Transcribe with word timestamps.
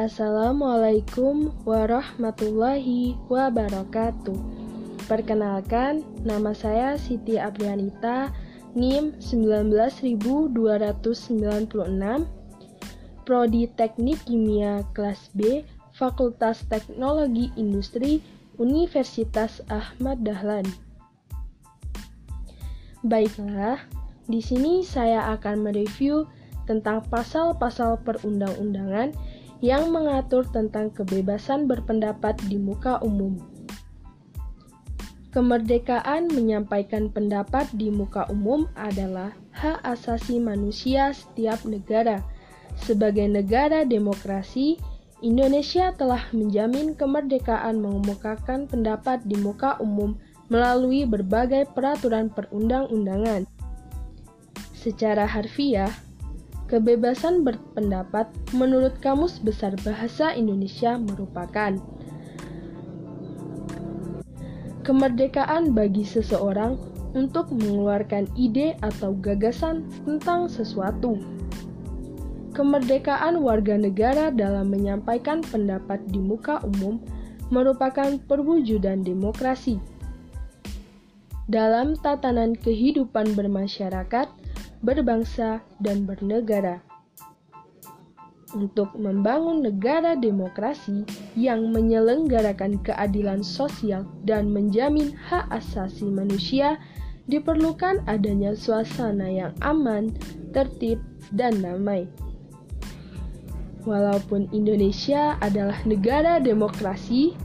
Assalamualaikum 0.00 1.52
warahmatullahi 1.68 3.20
wabarakatuh. 3.28 4.32
Perkenalkan, 5.04 6.00
nama 6.24 6.56
saya 6.56 6.96
Siti 6.96 7.36
Aprianita, 7.36 8.32
NIM 8.72 9.12
19296, 9.20 10.56
Prodi 13.28 13.68
Teknik 13.76 14.16
Kimia 14.24 14.88
kelas 14.96 15.28
B, 15.36 15.68
Fakultas 15.92 16.64
Teknologi 16.64 17.52
Industri, 17.60 18.24
Universitas 18.56 19.60
Ahmad 19.68 20.24
Dahlan. 20.24 20.64
Baiklah, 23.04 23.84
di 24.24 24.40
sini 24.40 24.80
saya 24.80 25.28
akan 25.36 25.60
mereview 25.60 26.24
tentang 26.64 27.04
pasal-pasal 27.12 28.00
perundang-undangan 28.00 29.12
yang 29.60 29.92
mengatur 29.92 30.48
tentang 30.48 30.88
kebebasan 30.92 31.68
berpendapat 31.68 32.36
di 32.48 32.56
muka 32.56 33.00
umum. 33.04 33.36
Kemerdekaan 35.30 36.26
menyampaikan 36.34 37.06
pendapat 37.06 37.70
di 37.70 37.86
muka 37.86 38.26
umum 38.34 38.66
adalah 38.74 39.30
hak 39.54 39.78
asasi 39.86 40.42
manusia 40.42 41.14
setiap 41.14 41.62
negara. 41.62 42.18
Sebagai 42.74 43.30
negara 43.30 43.86
demokrasi, 43.86 44.74
Indonesia 45.22 45.92
telah 45.94 46.26
menjamin 46.34 46.96
kemerdekaan 46.98 47.78
mengemukakan 47.78 48.66
pendapat 48.66 49.22
di 49.22 49.38
muka 49.38 49.78
umum 49.78 50.18
melalui 50.50 51.06
berbagai 51.06 51.70
peraturan 51.76 52.32
perundang-undangan. 52.32 53.46
Secara 54.74 55.28
harfiah, 55.30 55.92
Kebebasan 56.70 57.42
berpendapat 57.42 58.30
menurut 58.54 58.94
Kamus 59.02 59.42
Besar 59.42 59.74
Bahasa 59.82 60.30
Indonesia 60.38 60.94
merupakan 61.02 61.74
kemerdekaan 64.86 65.74
bagi 65.74 66.06
seseorang 66.06 66.78
untuk 67.18 67.50
mengeluarkan 67.50 68.30
ide 68.38 68.78
atau 68.86 69.18
gagasan 69.18 69.82
tentang 70.06 70.46
sesuatu. 70.46 71.18
Kemerdekaan 72.54 73.42
warga 73.42 73.74
negara 73.74 74.30
dalam 74.30 74.70
menyampaikan 74.70 75.42
pendapat 75.42 75.98
di 76.06 76.22
muka 76.22 76.62
umum 76.62 77.02
merupakan 77.50 78.14
perwujudan 78.30 79.02
demokrasi. 79.02 79.82
Dalam 81.50 81.98
tatanan 81.98 82.54
kehidupan 82.54 83.34
bermasyarakat, 83.34 84.39
berbangsa, 84.80 85.60
dan 85.80 86.08
bernegara. 86.08 86.80
Untuk 88.50 88.90
membangun 88.98 89.62
negara 89.62 90.18
demokrasi 90.18 91.06
yang 91.38 91.70
menyelenggarakan 91.70 92.82
keadilan 92.82 93.46
sosial 93.46 94.02
dan 94.26 94.50
menjamin 94.50 95.14
hak 95.14 95.46
asasi 95.54 96.10
manusia, 96.10 96.82
diperlukan 97.30 98.02
adanya 98.10 98.58
suasana 98.58 99.30
yang 99.30 99.54
aman, 99.62 100.10
tertib, 100.50 100.98
dan 101.30 101.62
damai. 101.62 102.10
Walaupun 103.86 104.50
Indonesia 104.50 105.38
adalah 105.38 105.78
negara 105.86 106.42
demokrasi, 106.42 107.38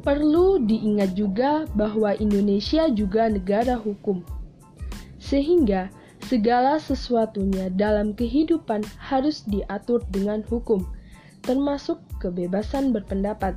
perlu 0.00 0.64
diingat 0.64 1.12
juga 1.12 1.68
bahwa 1.76 2.16
Indonesia 2.16 2.88
juga 2.88 3.28
negara 3.28 3.76
hukum. 3.76 4.24
Sehingga 5.20 5.92
Segala 6.26 6.82
sesuatunya 6.82 7.70
dalam 7.70 8.10
kehidupan 8.10 8.82
harus 8.98 9.46
diatur 9.46 10.02
dengan 10.10 10.42
hukum, 10.50 10.82
termasuk 11.46 12.02
kebebasan 12.18 12.90
berpendapat. 12.90 13.54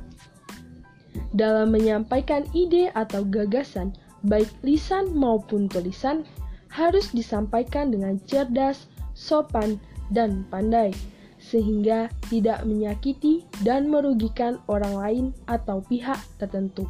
Dalam 1.34 1.74
menyampaikan 1.74 2.46
ide 2.54 2.94
atau 2.94 3.26
gagasan, 3.26 3.90
baik 4.22 4.46
lisan 4.62 5.10
maupun 5.10 5.66
tulisan, 5.66 6.22
harus 6.70 7.10
disampaikan 7.10 7.90
dengan 7.90 8.22
cerdas, 8.30 8.86
sopan, 9.18 9.82
dan 10.14 10.46
pandai, 10.46 10.94
sehingga 11.42 12.06
tidak 12.30 12.62
menyakiti 12.62 13.42
dan 13.66 13.90
merugikan 13.90 14.62
orang 14.70 14.94
lain 14.94 15.26
atau 15.50 15.82
pihak 15.90 16.22
tertentu 16.38 16.86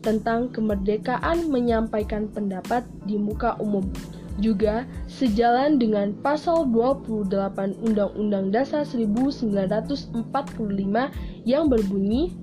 tentang 0.00 0.48
kemerdekaan 0.50 1.52
menyampaikan 1.52 2.32
pendapat 2.32 2.88
di 3.04 3.20
muka 3.20 3.60
umum. 3.60 3.84
Juga 4.40 4.84
sejalan 5.08 5.80
dengan 5.80 6.12
pasal 6.20 6.68
28 6.68 7.32
Undang-Undang 7.80 8.52
Dasar 8.52 8.84
1945 8.84 10.16
yang 11.44 11.68
berbunyi 11.68 12.36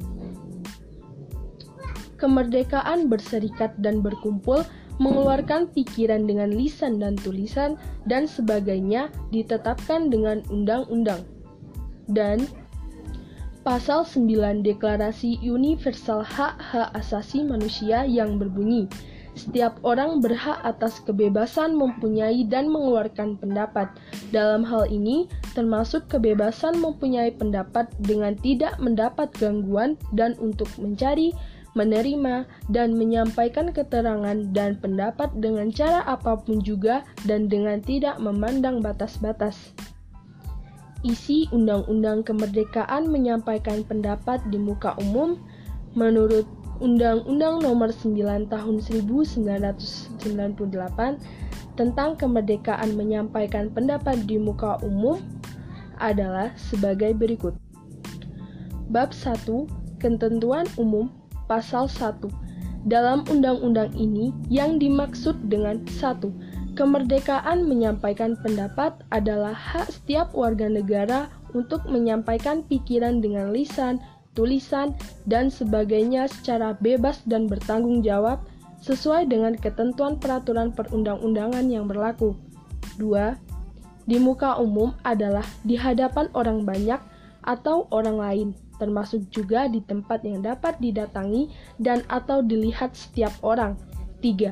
Kemerdekaan 2.24 3.12
berserikat 3.12 3.76
dan 3.84 4.00
berkumpul 4.00 4.64
mengeluarkan 4.98 5.70
pikiran 5.74 6.26
dengan 6.30 6.54
lisan 6.54 7.02
dan 7.02 7.18
tulisan, 7.18 7.80
dan 8.06 8.30
sebagainya 8.30 9.10
ditetapkan 9.34 10.12
dengan 10.14 10.46
undang-undang. 10.52 11.26
Dan 12.12 12.46
Pasal 13.64 14.04
9 14.04 14.60
Deklarasi 14.60 15.40
Universal 15.40 16.20
Hak-Hak 16.20 16.92
Asasi 17.00 17.48
Manusia 17.48 18.04
yang 18.04 18.36
berbunyi, 18.36 18.92
setiap 19.34 19.82
orang 19.82 20.22
berhak 20.22 20.62
atas 20.62 21.02
kebebasan 21.02 21.74
mempunyai 21.74 22.46
dan 22.46 22.70
mengeluarkan 22.70 23.40
pendapat. 23.40 23.90
Dalam 24.30 24.62
hal 24.68 24.92
ini, 24.92 25.26
termasuk 25.58 26.06
kebebasan 26.06 26.78
mempunyai 26.78 27.34
pendapat 27.34 27.90
dengan 28.04 28.38
tidak 28.44 28.78
mendapat 28.84 29.32
gangguan 29.40 29.98
dan 30.14 30.38
untuk 30.38 30.68
mencari, 30.76 31.34
menerima, 31.74 32.46
dan 32.70 32.94
menyampaikan 32.94 33.74
keterangan 33.74 34.38
dan 34.54 34.78
pendapat 34.78 35.34
dengan 35.38 35.74
cara 35.74 36.06
apa 36.06 36.38
pun 36.38 36.62
juga 36.62 37.02
dan 37.26 37.50
dengan 37.50 37.82
tidak 37.82 38.22
memandang 38.22 38.82
batas-batas. 38.82 39.74
Isi 41.04 41.52
Undang-Undang 41.52 42.24
Kemerdekaan 42.24 43.12
menyampaikan 43.12 43.84
pendapat 43.84 44.40
di 44.48 44.56
muka 44.56 44.96
umum 45.04 45.36
menurut 46.00 46.48
Undang-Undang 46.80 47.60
Nomor 47.60 47.92
9 47.92 48.48
Tahun 48.48 48.76
1998 48.80 50.16
tentang 51.76 52.16
kemerdekaan 52.16 52.96
menyampaikan 52.96 53.68
pendapat 53.68 54.24
di 54.24 54.40
muka 54.40 54.80
umum 54.80 55.20
adalah 56.00 56.56
sebagai 56.56 57.12
berikut. 57.14 57.54
Bab 58.90 59.12
1 59.12 60.00
Ketentuan 60.00 60.68
umum 60.76 61.08
pasal 61.46 61.88
1 61.88 62.28
dalam 62.84 63.24
undang-undang 63.32 63.96
ini 63.96 64.36
yang 64.52 64.76
dimaksud 64.76 65.40
dengan 65.48 65.80
satu 65.88 66.32
Kemerdekaan 66.74 67.70
menyampaikan 67.70 68.34
pendapat 68.34 68.98
adalah 69.14 69.54
hak 69.54 69.94
setiap 69.94 70.34
warga 70.34 70.66
negara 70.66 71.30
untuk 71.54 71.86
menyampaikan 71.86 72.66
pikiran 72.66 73.22
dengan 73.22 73.54
lisan, 73.54 74.02
tulisan, 74.34 74.98
dan 75.30 75.54
sebagainya 75.54 76.26
secara 76.26 76.74
bebas 76.82 77.22
dan 77.30 77.46
bertanggung 77.46 78.02
jawab 78.02 78.42
sesuai 78.82 79.30
dengan 79.30 79.54
ketentuan 79.54 80.18
peraturan 80.18 80.74
perundang-undangan 80.74 81.70
yang 81.70 81.86
berlaku. 81.86 82.34
2. 82.98 84.10
Di 84.10 84.18
muka 84.18 84.58
umum 84.58 84.98
adalah 85.06 85.46
di 85.62 85.78
hadapan 85.78 86.26
orang 86.34 86.66
banyak 86.66 86.98
atau 87.46 87.86
orang 87.94 88.18
lain 88.18 88.50
termasuk 88.84 89.32
juga 89.32 89.72
di 89.72 89.80
tempat 89.80 90.28
yang 90.28 90.44
dapat 90.44 90.76
didatangi 90.84 91.48
dan 91.80 92.04
atau 92.12 92.44
dilihat 92.44 92.92
setiap 92.92 93.32
orang. 93.40 93.80
3. 94.20 94.52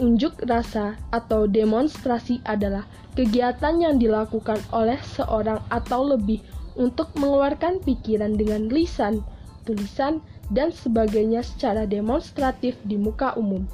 Unjuk 0.00 0.40
rasa 0.48 0.96
atau 1.12 1.44
demonstrasi 1.44 2.40
adalah 2.48 2.88
kegiatan 3.12 3.76
yang 3.76 4.00
dilakukan 4.00 4.56
oleh 4.72 4.96
seorang 5.12 5.60
atau 5.68 6.16
lebih 6.16 6.40
untuk 6.80 7.12
mengeluarkan 7.20 7.84
pikiran 7.84 8.32
dengan 8.32 8.72
lisan, 8.72 9.20
tulisan, 9.68 10.24
dan 10.48 10.72
sebagainya 10.72 11.44
secara 11.44 11.84
demonstratif 11.84 12.80
di 12.88 12.96
muka 12.96 13.36
umum. 13.36 13.68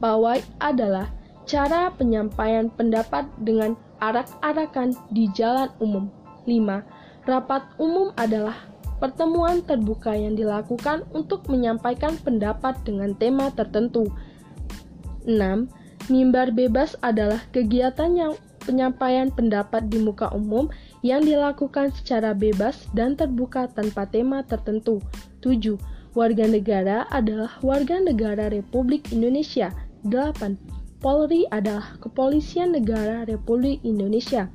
Pawai 0.00 0.40
adalah 0.56 1.12
cara 1.44 1.92
penyampaian 1.92 2.72
pendapat 2.72 3.28
dengan 3.44 3.76
arak-arakan 4.00 4.96
di 5.12 5.28
jalan 5.36 5.68
umum. 5.78 6.08
5. 6.48 6.82
Rapat 7.26 7.62
umum 7.82 8.14
adalah 8.14 8.54
pertemuan 8.98 9.60
terbuka 9.64 10.16
yang 10.16 10.34
dilakukan 10.34 11.04
untuk 11.12 11.46
menyampaikan 11.48 12.16
pendapat 12.20 12.76
dengan 12.84 13.12
tema 13.16 13.52
tertentu. 13.52 14.08
6. 15.26 15.68
Mimbar 16.06 16.54
bebas 16.54 16.94
adalah 17.02 17.42
kegiatan 17.50 18.14
yang 18.14 18.32
penyampaian 18.62 19.30
pendapat 19.30 19.86
di 19.86 20.02
muka 20.02 20.30
umum 20.34 20.66
yang 21.06 21.22
dilakukan 21.22 21.94
secara 21.94 22.34
bebas 22.34 22.86
dan 22.94 23.14
terbuka 23.14 23.70
tanpa 23.70 24.06
tema 24.10 24.42
tertentu. 24.42 24.98
7. 25.42 25.78
Warga 26.16 26.48
negara 26.48 27.04
adalah 27.12 27.54
warga 27.60 28.02
negara 28.02 28.50
Republik 28.50 29.12
Indonesia. 29.14 29.70
8. 30.02 30.56
Polri 30.98 31.44
adalah 31.52 31.94
Kepolisian 32.00 32.72
Negara 32.72 33.28
Republik 33.28 33.84
Indonesia. 33.84 34.48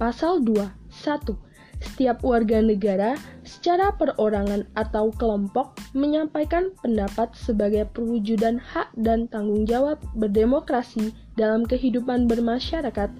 Pasal 0.00 0.42
2. 0.42 0.56
1. 0.90 1.53
Setiap 1.84 2.24
warga 2.24 2.58
negara 2.64 3.14
secara 3.44 3.92
perorangan 3.94 4.66
atau 4.74 5.12
kelompok 5.14 5.76
menyampaikan 5.92 6.72
pendapat 6.80 7.30
sebagai 7.36 7.86
perwujudan 7.92 8.58
hak 8.58 8.90
dan 8.98 9.28
tanggung 9.28 9.68
jawab 9.68 10.00
berdemokrasi 10.16 11.12
dalam 11.36 11.68
kehidupan 11.68 12.26
bermasyarakat, 12.26 13.12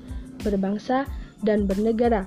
berbangsa, 0.42 1.04
dan 1.44 1.68
bernegara. 1.68 2.24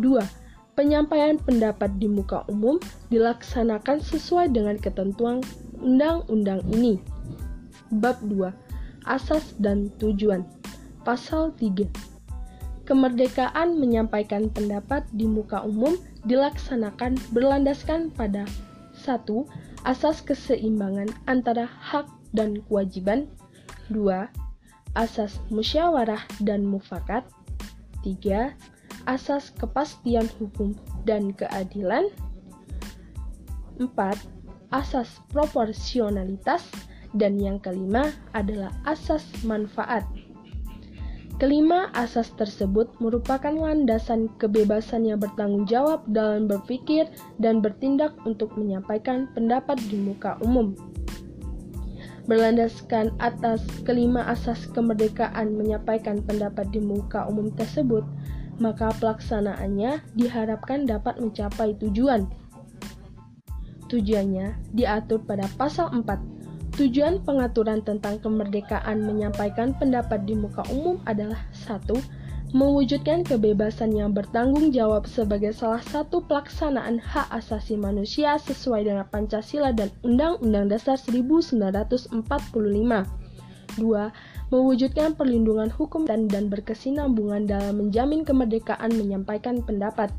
2 0.00 0.44
penyampaian 0.74 1.38
pendapat 1.38 1.90
di 2.02 2.10
muka 2.10 2.42
umum 2.50 2.82
dilaksanakan 3.08 4.02
sesuai 4.02 4.50
dengan 4.50 4.74
ketentuan 4.78 5.38
undang-undang 5.78 6.60
ini. 6.74 6.98
Bab 7.94 8.18
2. 8.26 8.50
Asas 9.06 9.54
dan 9.62 9.90
tujuan. 10.02 10.42
Pasal 11.06 11.54
3. 11.54 12.13
Kemerdekaan 12.84 13.80
menyampaikan 13.80 14.52
pendapat 14.52 15.08
di 15.16 15.24
muka 15.24 15.64
umum 15.64 15.96
dilaksanakan 16.28 17.16
berlandaskan 17.32 18.12
pada 18.12 18.44
1. 18.92 19.24
Asas 19.88 20.20
keseimbangan 20.20 21.08
antara 21.24 21.64
hak 21.64 22.08
dan 22.36 22.60
kewajiban 22.68 23.28
2. 23.88 24.28
Asas 24.92 25.40
musyawarah 25.48 26.20
dan 26.44 26.68
mufakat 26.68 27.24
3 28.04 28.52
asas 29.04 29.52
kepastian 29.56 30.28
hukum 30.40 30.76
dan 31.08 31.32
keadilan. 31.36 32.08
4. 33.80 33.88
Asas 34.72 35.08
proporsionalitas 35.30 36.64
dan 37.14 37.38
yang 37.38 37.60
kelima 37.62 38.10
adalah 38.34 38.72
asas 38.84 39.22
manfaat. 39.46 40.02
Kelima 41.34 41.90
asas 41.98 42.30
tersebut 42.38 42.94
merupakan 43.02 43.50
landasan 43.50 44.30
kebebasan 44.38 45.02
yang 45.02 45.18
bertanggung 45.18 45.66
jawab 45.66 46.06
dalam 46.06 46.46
berpikir 46.46 47.10
dan 47.42 47.58
bertindak 47.58 48.14
untuk 48.22 48.54
menyampaikan 48.54 49.26
pendapat 49.34 49.74
di 49.90 49.98
muka 49.98 50.38
umum. 50.46 50.78
Berlandaskan 52.30 53.18
atas 53.18 53.66
kelima 53.82 54.22
asas 54.30 54.70
kemerdekaan 54.70 55.58
menyampaikan 55.58 56.22
pendapat 56.22 56.70
di 56.70 56.78
muka 56.78 57.26
umum 57.26 57.50
tersebut, 57.52 58.06
maka 58.62 58.94
pelaksanaannya 59.02 60.06
diharapkan 60.14 60.86
dapat 60.86 61.18
mencapai 61.18 61.74
tujuan. 61.82 62.30
Tujuannya 63.90 64.54
diatur 64.70 65.18
pada 65.26 65.50
pasal 65.58 65.90
4. 65.90 66.33
Tujuan 66.74 67.22
pengaturan 67.22 67.86
tentang 67.86 68.18
kemerdekaan 68.18 69.06
menyampaikan 69.06 69.78
pendapat 69.78 70.26
di 70.26 70.34
muka 70.34 70.66
umum 70.74 70.98
adalah 71.06 71.38
1. 71.54 71.86
Mewujudkan 72.50 73.22
kebebasan 73.22 73.94
yang 73.94 74.10
bertanggung 74.10 74.74
jawab 74.74 75.06
sebagai 75.06 75.54
salah 75.54 75.78
satu 75.86 76.26
pelaksanaan 76.26 76.98
hak 76.98 77.30
asasi 77.30 77.78
manusia 77.78 78.34
sesuai 78.42 78.90
dengan 78.90 79.06
Pancasila 79.06 79.70
dan 79.70 79.94
Undang-Undang 80.02 80.74
Dasar 80.74 80.98
1945. 80.98 82.10
2 83.78 84.50
mewujudkan 84.50 85.14
perlindungan 85.14 85.70
hukum 85.70 86.06
dan, 86.06 86.26
dan 86.26 86.50
berkesinambungan 86.50 87.46
dalam 87.46 87.86
menjamin 87.86 88.26
kemerdekaan 88.26 88.98
menyampaikan 88.98 89.62
pendapat. 89.62 90.10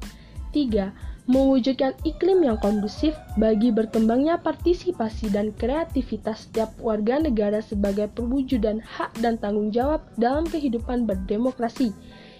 3. 0.55 1.14
Mewujudkan 1.25 1.97
iklim 2.05 2.45
yang 2.45 2.61
kondusif 2.61 3.17
bagi 3.41 3.73
berkembangnya 3.73 4.37
partisipasi 4.37 5.33
dan 5.33 5.49
kreativitas 5.57 6.45
setiap 6.45 6.69
warga 6.77 7.17
negara 7.17 7.65
sebagai 7.65 8.05
perwujudan 8.13 8.77
hak 8.85 9.09
dan 9.25 9.41
tanggung 9.41 9.73
jawab 9.73 10.05
dalam 10.21 10.45
kehidupan 10.45 11.09
berdemokrasi. 11.09 11.89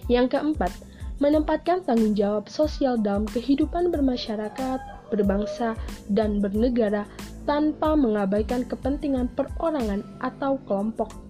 Yang 0.06 0.38
keempat, 0.38 0.70
menempatkan 1.18 1.82
tanggung 1.82 2.14
jawab 2.14 2.46
sosial 2.46 3.02
dalam 3.02 3.26
kehidupan 3.26 3.90
bermasyarakat, 3.90 4.80
berbangsa, 5.10 5.74
dan 6.14 6.38
bernegara 6.38 7.10
tanpa 7.50 7.98
mengabaikan 7.98 8.70
kepentingan 8.70 9.34
perorangan 9.34 10.06
atau 10.22 10.62
kelompok 10.70 11.26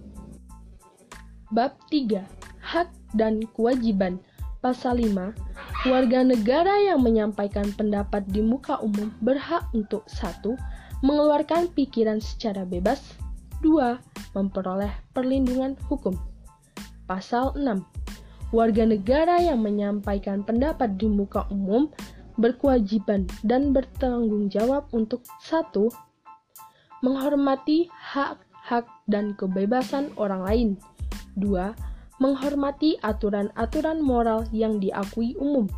Bab 1.54 1.78
3. 1.94 2.26
Hak 2.58 2.90
dan 3.14 3.46
kewajiban. 3.54 4.18
Pasal 4.58 4.98
5. 4.98 5.30
Warga 5.84 6.24
negara 6.24 6.80
yang 6.80 7.04
menyampaikan 7.04 7.68
pendapat 7.76 8.24
di 8.32 8.40
muka 8.40 8.80
umum 8.80 9.12
berhak 9.20 9.68
untuk 9.76 10.08
1. 10.08 10.56
mengeluarkan 11.04 11.68
pikiran 11.76 12.16
secara 12.16 12.64
bebas, 12.64 13.12
2. 13.60 14.00
memperoleh 14.32 14.88
perlindungan 15.12 15.76
hukum. 15.84 16.16
Pasal 17.04 17.52
6. 17.60 17.84
Warga 18.56 18.88
negara 18.88 19.36
yang 19.36 19.60
menyampaikan 19.60 20.40
pendapat 20.40 20.96
di 20.96 21.12
muka 21.12 21.44
umum 21.52 21.92
berkewajiban 22.40 23.28
dan 23.44 23.76
bertanggung 23.76 24.48
jawab 24.48 24.88
untuk 24.96 25.28
1. 25.44 25.92
menghormati 27.04 27.92
hak-hak 27.92 28.88
dan 29.12 29.36
kebebasan 29.36 30.08
orang 30.16 30.40
lain. 30.40 30.68
2. 31.36 31.76
Menghormati 32.16 32.96
aturan-aturan 33.04 34.00
moral 34.00 34.48
yang 34.48 34.80
diakui 34.80 35.36
umum. 35.36 35.68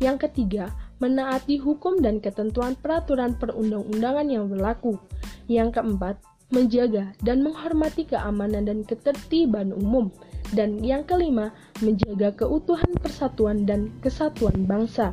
Yang 0.00 0.28
ketiga, 0.28 0.72
menaati 0.98 1.60
hukum 1.60 2.00
dan 2.00 2.24
ketentuan 2.24 2.72
peraturan 2.74 3.36
perundang-undangan 3.36 4.26
yang 4.26 4.48
berlaku. 4.48 4.96
Yang 5.44 5.76
keempat, 5.80 6.16
menjaga 6.48 7.12
dan 7.20 7.44
menghormati 7.44 8.08
keamanan 8.08 8.64
dan 8.64 8.80
ketertiban 8.88 9.76
umum. 9.76 10.08
Dan 10.56 10.80
yang 10.80 11.04
kelima, 11.04 11.52
menjaga 11.84 12.32
keutuhan 12.32 12.92
persatuan 13.00 13.68
dan 13.68 13.92
kesatuan 14.00 14.64
bangsa. 14.64 15.12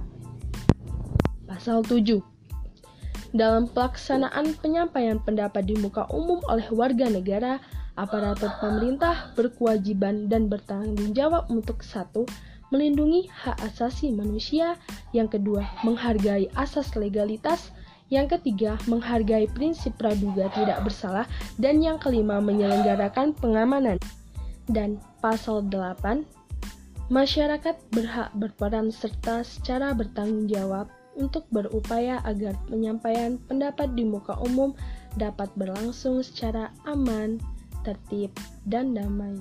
Pasal 1.47 1.83
7 1.83 2.31
dalam 3.31 3.67
pelaksanaan 3.71 4.59
penyampaian 4.59 5.15
pendapat 5.15 5.63
di 5.63 5.75
muka 5.79 6.03
umum 6.11 6.43
oleh 6.51 6.67
warga 6.71 7.07
negara, 7.07 7.63
aparatur 7.99 8.51
pemerintah 8.59 9.35
berkewajiban 9.35 10.31
dan 10.31 10.47
bertanggung 10.47 11.11
jawab 11.11 11.47
untuk 11.51 11.83
satu, 11.83 12.23
melindungi 12.71 13.27
hak 13.27 13.59
asasi 13.67 14.15
manusia, 14.15 14.79
yang 15.11 15.27
kedua, 15.27 15.67
menghargai 15.83 16.47
asas 16.55 16.95
legalitas, 16.95 17.75
yang 18.11 18.27
ketiga, 18.27 18.79
menghargai 18.87 19.47
prinsip 19.51 19.95
praduga 19.99 20.51
tidak 20.55 20.83
bersalah, 20.83 21.27
dan 21.59 21.79
yang 21.83 21.99
kelima, 21.99 22.39
menyelenggarakan 22.39 23.35
pengamanan. 23.35 23.99
Dan 24.71 24.99
pasal 25.19 25.67
8, 25.67 26.23
masyarakat 27.11 27.75
berhak 27.91 28.31
berperan 28.35 28.91
serta 28.91 29.43
secara 29.43 29.91
bertanggung 29.91 30.47
jawab 30.47 30.87
untuk 31.19 31.43
berupaya 31.51 32.23
agar 32.23 32.55
penyampaian 32.71 33.35
pendapat 33.51 33.91
di 33.99 34.07
muka 34.07 34.39
umum 34.39 34.71
dapat 35.19 35.51
berlangsung 35.59 36.23
secara 36.23 36.71
aman, 36.87 37.35
tertib, 37.81 38.31
dan 38.69 38.93
damai. 38.93 39.37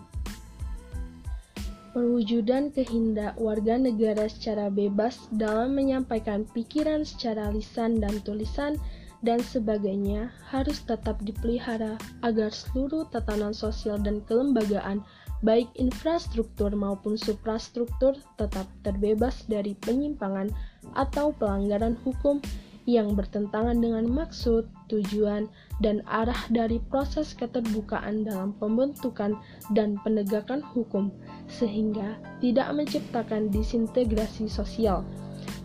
Perwujudan 1.90 2.70
kehendak 2.70 3.34
warga 3.34 3.74
negara 3.74 4.30
secara 4.30 4.70
bebas 4.70 5.26
dalam 5.34 5.74
menyampaikan 5.74 6.46
pikiran 6.54 7.02
secara 7.02 7.50
lisan 7.50 7.98
dan 7.98 8.22
tulisan 8.22 8.78
dan 9.26 9.42
sebagainya 9.42 10.30
harus 10.48 10.80
tetap 10.86 11.18
dipelihara 11.26 11.98
agar 12.22 12.54
seluruh 12.54 13.04
tatanan 13.10 13.52
sosial 13.52 13.98
dan 14.00 14.22
kelembagaan 14.24 15.04
baik 15.40 15.68
infrastruktur 15.76 16.72
maupun 16.72 17.16
suprastruktur 17.16 18.16
tetap 18.36 18.68
terbebas 18.84 19.44
dari 19.48 19.72
penyimpangan 19.82 20.52
atau 20.96 21.32
pelanggaran 21.36 21.96
hukum 22.04 22.40
yang 22.88 23.12
bertentangan 23.16 23.76
dengan 23.76 24.08
maksud, 24.08 24.68
tujuan, 24.88 25.48
dan 25.80 26.00
arah 26.08 26.48
dari 26.48 26.80
proses 26.88 27.32
keterbukaan 27.36 28.24
dalam 28.24 28.56
pembentukan 28.56 29.36
dan 29.76 30.00
penegakan 30.00 30.64
hukum, 30.72 31.12
sehingga 31.48 32.16
tidak 32.40 32.68
menciptakan 32.72 33.52
disintegrasi 33.52 34.48
sosial, 34.48 35.04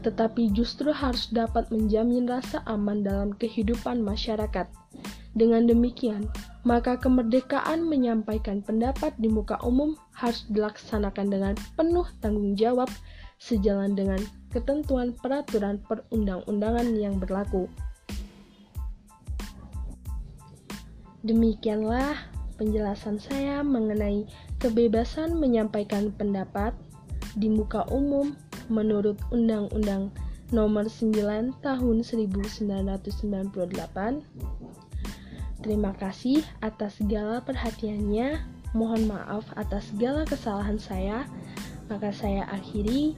tetapi 0.04 0.52
justru 0.52 0.92
harus 0.92 1.32
dapat 1.32 1.68
menjamin 1.72 2.28
rasa 2.28 2.64
aman 2.68 3.04
dalam 3.04 3.30
kehidupan 3.36 4.04
masyarakat. 4.04 4.68
Dengan 5.36 5.68
demikian, 5.68 6.32
maka 6.64 6.96
kemerdekaan 6.96 7.84
menyampaikan 7.84 8.64
pendapat 8.64 9.12
di 9.20 9.28
muka 9.28 9.60
umum 9.68 10.00
harus 10.16 10.48
dilaksanakan 10.48 11.28
dengan 11.28 11.54
penuh 11.76 12.08
tanggung 12.24 12.56
jawab 12.56 12.88
sejalan 13.36 14.00
dengan 14.00 14.18
ketentuan 14.56 15.12
peraturan 15.12 15.84
perundang-undangan 15.84 16.88
yang 16.96 17.20
berlaku. 17.20 17.68
Demikianlah 21.28 22.16
penjelasan 22.56 23.20
saya 23.20 23.60
mengenai 23.60 24.24
kebebasan 24.64 25.36
menyampaikan 25.36 26.16
pendapat 26.16 26.72
di 27.36 27.52
muka 27.52 27.84
umum 27.92 28.32
menurut 28.72 29.20
Undang-Undang 29.36 30.16
nomor 30.56 30.88
9 30.88 31.52
tahun 31.60 31.96
1998. 32.00 34.24
Terima 35.66 35.98
kasih 35.98 36.46
atas 36.62 37.02
segala 37.02 37.42
perhatiannya. 37.42 38.38
Mohon 38.78 39.18
maaf 39.18 39.50
atas 39.58 39.90
segala 39.90 40.22
kesalahan 40.30 40.78
saya. 40.78 41.26
Maka 41.90 42.14
saya 42.14 42.46
akhiri. 42.54 43.18